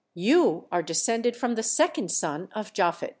You 0.15 0.65
are 0.71 0.81
descended 0.81 1.37
from 1.37 1.53
the 1.53 1.61
second 1.61 2.09
son 2.09 2.49
of 2.55 2.73
Japhet." 2.73 3.09